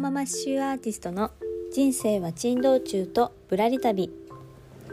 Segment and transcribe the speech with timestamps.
[0.00, 1.30] ーママ刺繍アーティストの
[1.74, 4.10] 人生は珍道中とぶらり旅。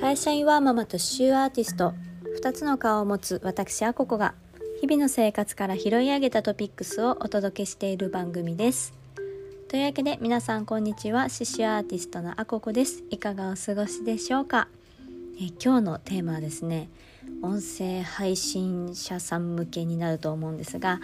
[0.00, 1.92] 会社員ワーママと刺繍アーティスト。
[2.40, 4.34] 2つの顔を持つ私あここが。
[4.80, 8.94] 日々の生活から拾い上げたトピックスをお届けしている番組です。
[9.68, 13.04] というわけで皆さんこんにちは刺繍アーティストのあここです。
[13.10, 14.68] いかがお過ごしでしょうか？
[15.38, 16.88] え今日のテーマはですね
[17.42, 21.00] 音声配信者さん向けになると思うんですが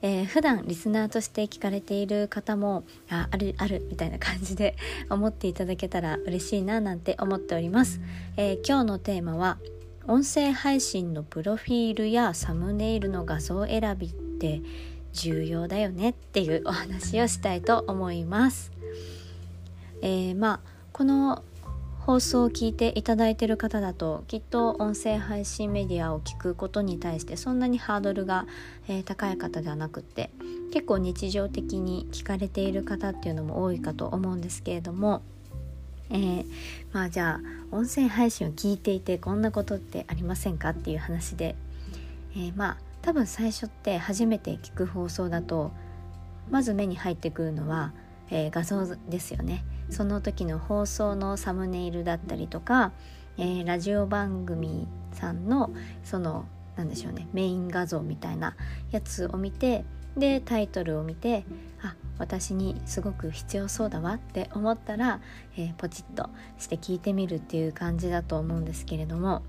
[0.00, 4.76] えー、普段リスナーとして聞かれている方もああるあるみたいな感じで
[5.10, 8.00] 思っていただけたら嬉しいななんて思っております、
[8.36, 9.58] えー、今日のテーマは
[10.06, 14.62] 音声配信のプロフィールやサムネイルの画像選びって
[15.12, 18.70] 重要だよねっていうお話をしたいと思います、
[20.00, 21.42] えー、まあこの
[22.08, 28.46] 放送を聞いていただいている方だときっと音声配信メディアを聞くことに対してそんなにハードルが、
[28.88, 30.30] えー、高い方ではなくって
[30.72, 35.20] 結構日常的に聞かれている方っていうのも多いかと思うんですけれども、
[36.08, 36.46] えー、
[36.94, 41.56] まあじゃあ音声配信を聞いていてこんなことってありませんかっていう話で、
[42.32, 45.72] えー、まあ多分最初って初めて聞く放送だと
[46.48, 47.92] まず目に入ってくるのは、
[48.30, 49.62] え画像ですよね。
[49.90, 52.92] その時の放送のサムネイルだったりとか、
[53.36, 55.70] えー、ラジオ番組さんの
[56.04, 58.56] その何でしょうねメイン画像みたいな
[58.90, 59.84] やつを見て
[60.16, 61.44] でタイトルを見て
[61.82, 65.20] あ私にすごく必要そうだわって思ったら、
[65.56, 66.28] えー、ポチッと
[66.58, 69.42] して聞いてみるっていう感じだと思うんですけれども。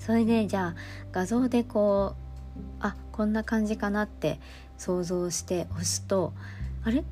[0.00, 0.74] それでじゃあ
[1.12, 4.40] 画像でこうあこんな感じかなって
[4.78, 6.32] 想像して押すと
[6.82, 7.04] あれ？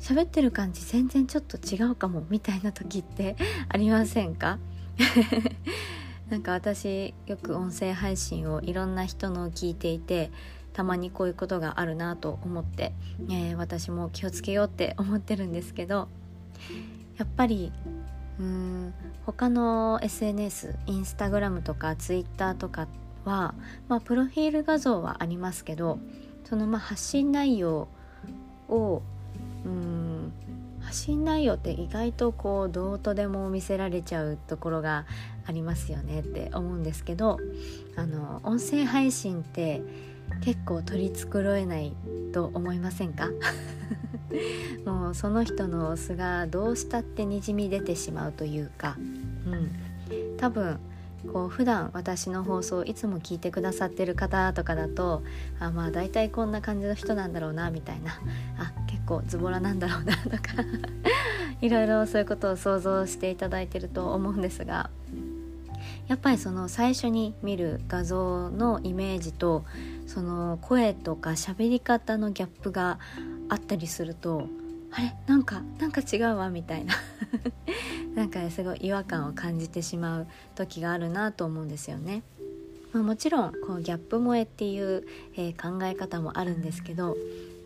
[0.00, 3.36] 喋ってる感じ全然ちょっと違うかもみたいな時って
[3.68, 4.58] ありませんか？
[6.28, 10.30] なんか私よく音声配信をいろんな人の聞いていて
[10.72, 12.92] たまにこういうことがあるなと思って、
[13.28, 16.08] えー、私も気をつけようって思ってるんですけど
[17.16, 17.72] やっぱり
[18.38, 18.94] うーん
[19.26, 22.86] 他の SNS インスタグラムとかツイッターとか
[23.24, 23.54] は、
[23.88, 25.98] まあ、プロフィール画像はありますけど
[26.44, 27.88] そのまあ発信内容
[28.68, 29.02] を
[29.64, 30.32] うん。
[30.80, 35.06] 発信内容って意外とこうどうとでも見せられちゃうところが
[35.46, 37.38] ありますよねって思うんですけど
[37.96, 39.82] あの音声配信って
[40.42, 41.92] 結構取り繕えない
[42.32, 43.28] と思いませんか？
[44.86, 48.96] もうその人の素がどうしたってにじみ出てしまうというか、
[49.46, 49.50] う
[50.14, 50.78] ん、多分
[51.32, 55.22] こう普段私の放送いつも聞いてくださってる方とかだと
[55.58, 58.12] あまあ大体こんな感じの人なんだろうなみたいな。
[58.58, 58.72] あ
[59.10, 60.38] 結構ズボラなんだろうなとか
[61.60, 64.88] いろいろそういうことを想像していただいてると思うんですが
[66.06, 69.64] やっぱりその最初に見る画像のイメージと
[70.06, 72.98] その声とか喋り方のギャップが
[73.48, 74.46] あったりすると
[74.92, 75.12] あれ？
[75.26, 76.94] なんかなんか違うわみたいな
[78.14, 82.22] なんかすごい違和感を感じてしまう時があるなと思うんですよね。
[82.92, 85.06] まあ、もちろんこうギャップ萌えっていう、
[85.36, 87.16] えー、考え方もあるんですけど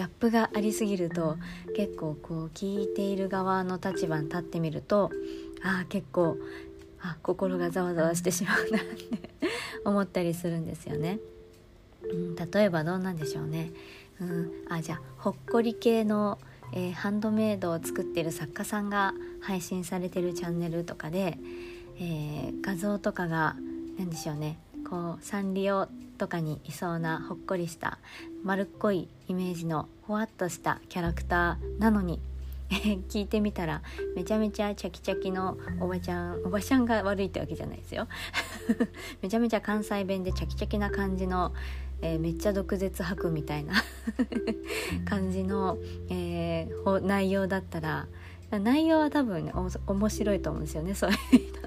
[0.00, 1.36] ギャップがありすぎると
[1.76, 5.10] 結構こう聞いている側の立場に立ってみると
[5.62, 6.38] ああ結構
[7.02, 9.30] あ心がざわざわしてしまうなって
[9.84, 11.18] 思ったりするんですよね。
[12.10, 13.72] うん、例えばどうなんでしょうね。
[14.22, 16.38] うん、あじゃあほっこり系の
[16.72, 21.36] えー、ハンドメイドを作ってる作家さんが配信されてるチャンネルとかで、
[21.98, 23.56] えー、画像とかが
[23.98, 24.56] 何でしょうね
[24.88, 27.98] こうサンリオとかにいそうなほっこりした
[28.42, 32.20] 丸っこいイメージのほわっとしたキャラクターなのに。
[33.10, 33.82] 聞いてみたら
[34.14, 38.06] めちゃめちゃチャキチャキのおばちゃんおばちゃんが悪いってわけじゃないですよ。
[39.20, 41.52] めちゃめちゃ関西弁でチャキチャキな感じの
[42.02, 43.74] えー、めっちゃ毒舌吐くみたいな
[45.04, 48.06] 感じの、えー、内容だったら
[48.50, 49.52] 内容は多分ね
[49.86, 51.16] 面白いと思うんですよねそういう
[51.48, 51.59] 人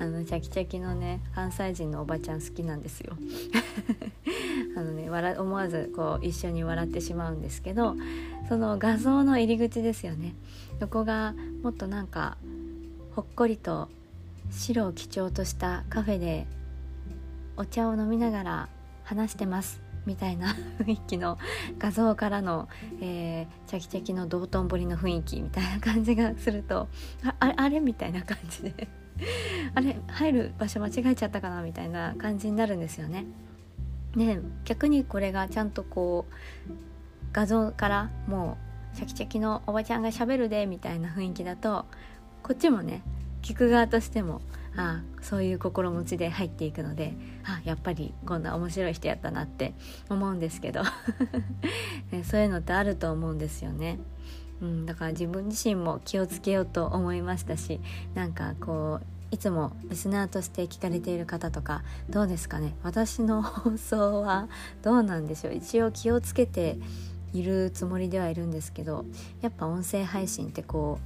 [0.00, 3.16] あの チャキチャキのね関西人のおばちゃん好きなんですよ。
[4.76, 7.96] あのね笑思わずこう一緒に笑ってしまうんですけど
[8.48, 10.34] その画像の入り口ですよね。
[10.80, 12.36] そこがもっとなんか
[13.14, 13.88] ほっこりと
[14.50, 16.46] 白を基調としたカフェで
[17.56, 18.68] お茶を飲みながら
[19.04, 21.38] 話してますみたいな雰囲気の
[21.78, 22.68] 画像からの、
[23.00, 26.88] えー、チャキチャキの道頓堀の雰囲気みたいな感じがすると
[27.22, 27.80] ああれ？
[27.80, 28.88] みたいな感じで。
[29.74, 33.26] あれ入る場所間違えちゃったかなみたいな感じになるんですよね。
[34.16, 36.26] で逆にこれがちゃんとこ
[36.68, 36.72] う
[37.32, 38.58] 画像からも
[38.94, 41.86] うチャキチャキのおばちゃんがしゃべるでみたいな雰囲気だと
[42.42, 43.02] こっちもね
[43.40, 44.42] 聞く側としても
[44.76, 47.14] あそういう心持ちで入っていくので
[47.44, 49.74] あやっぱりこんな面白い人やったなって
[50.08, 50.82] 思うんですけど
[52.12, 53.98] ね、そういうのってあると思うんですよね。
[54.62, 57.80] うん、だから自分自身も気をつけようと思いましたし
[58.14, 62.74] なんかこういつもリスナーとして聞かれている方とかどうですかね？
[62.82, 64.48] 私の放送は
[64.82, 65.54] どうなんでしょう？
[65.54, 66.78] 一応気をつけて
[67.32, 69.04] いるつもりではいるんですけど
[69.40, 70.98] やっぱ音声配信ってこ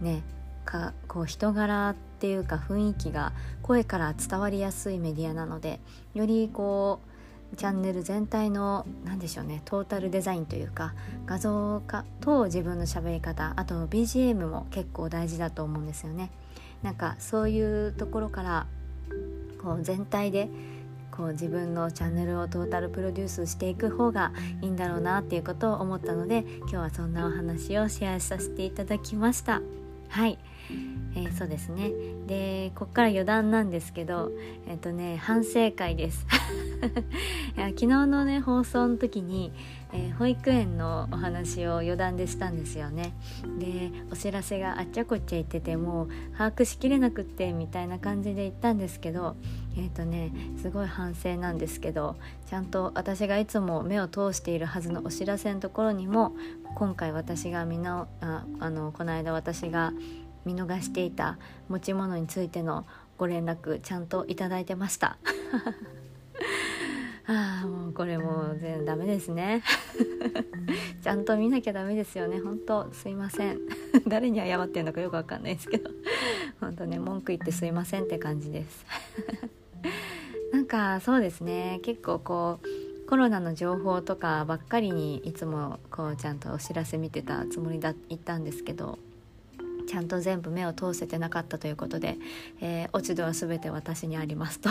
[0.00, 0.22] うね
[0.64, 3.32] かこう人柄っていうか雰囲気が
[3.62, 5.80] 声から伝わりやすいメディアなので
[6.14, 7.08] よりこう
[7.56, 10.94] チャンネル全体の何でしょうねトータルデザインというか
[11.26, 16.30] 画像化と自分の喋り方あと BGM も結構大事だと思うんですよね。
[16.82, 18.66] なんかそういうところから
[19.62, 20.48] こう全体で
[21.10, 29.60] こう自分のチャンネルをトータルプロデュースしていく方がいいんだろうなっていうことを思ったので今日はそんなお話をシェアさせていただきました
[30.08, 30.38] はい
[31.14, 31.90] えー、そうですね。
[32.26, 34.30] でこっから余談なんですけど
[34.68, 36.26] えっ、ー、とね反省会です。
[37.56, 39.52] いや昨日のね放送の時に、
[39.92, 43.14] えー、保育園のお話を余談でしたんですよね。
[43.58, 49.34] でお知らせがあっちゃこっちゃ言っててもう把握しきれなくってみたいな感じで言ったんですけど
[49.76, 50.30] えっ、とね
[50.60, 52.16] すごい反省なんですけど
[52.46, 56.32] ちゃんと私がいつも目を通しているはずのお知らせのところにも
[56.76, 59.92] 今回私がみなああのこの間私が
[60.44, 61.38] 見逃していた
[61.68, 62.86] 持ち物についての
[63.18, 65.18] ご連絡ちゃんといただいてました。
[67.30, 69.62] ああもうこれもう全然ダメですね。
[71.02, 72.40] ちゃんと見なきゃダメですよね。
[72.40, 73.60] 本当すいません。
[74.08, 75.90] 誰に謝ってんのかよくわかんないですけど。
[76.58, 78.86] 本当ね文句言ってすいませんって感じです。
[80.54, 81.80] なんかそうですね。
[81.82, 87.94] 結構こうコロナの情報とかばっかりにいつもこうちゃんとお知らせ見てたつもりだっ
[88.24, 88.98] たんですけど。
[89.88, 92.18] ちゃんと全部目を通せてなかったということで、
[92.60, 94.68] えー、落ち度は全て私にありますと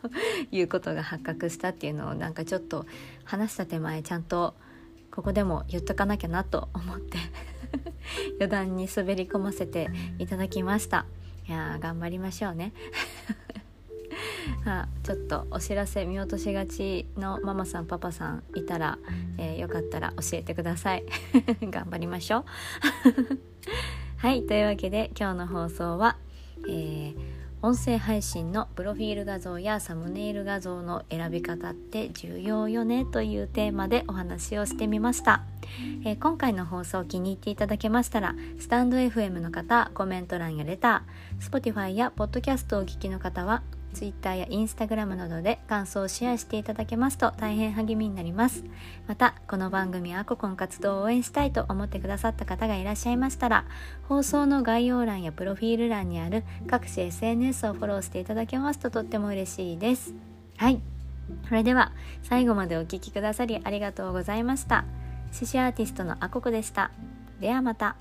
[0.50, 2.86] いうことが発覚したっていうのをなんかちょっと
[3.24, 4.54] 話した手前ちゃんと
[5.10, 7.18] ここでも言っとかなきゃなと思って
[8.40, 11.04] 余談に滑り込ませていただきました。
[11.46, 12.72] いや頑張りましょうね。
[14.64, 18.98] あちょっとお知らせ見落としがちのママさんパパさんいたら、
[19.36, 21.04] えー、よかったら教えてください。
[21.60, 22.44] 頑張りましょう。
[24.24, 26.16] はいというわけで今日の放送は、
[26.66, 27.14] えー、
[27.60, 35.42] 音声配信のプロフィール画像やサムネイル画像の選び方って重要よねというテーマでお話をしてみました、
[36.06, 43.62] えー、今回の放送気に入っていただけましたらスタンド FM の方コメント欄やレター Spotify や Podcast をお聞きの方は
[43.94, 48.64] Twitter や Instagram などで感想をシェアしていただけますと大変励みになります。
[49.06, 53.64] またこの番組アココン活動を応援したいと思ってくださった方がいらっしゃいましたら
[54.08, 60.14] 放送の概要欄やプロフィール欄にある各種 SNS をフォローしていただけますととっても嬉しいです。
[60.56, 60.80] はい。
[61.48, 61.92] それでは
[62.22, 64.84] 最後までお聴きくださりありがとうございました。
[65.32, 66.90] 獅子アーティストのアココでした。
[67.40, 67.96] ではまた。